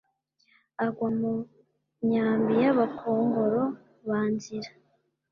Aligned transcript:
agwa 0.85 1.09
mu 1.19 1.33
myambi 2.05 2.53
y'abakongoro 2.63 3.61
ba 4.07 4.21
nzira. 4.33 4.69